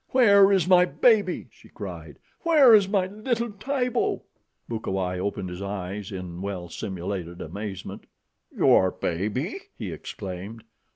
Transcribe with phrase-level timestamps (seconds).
[0.09, 2.17] "Where is my baby?" she cried.
[2.39, 4.23] "Where is my little Tibo?"
[4.67, 8.07] Bukawai opened his eyes in well simulated amazement.
[8.51, 10.63] "Your baby!" he exclaimed.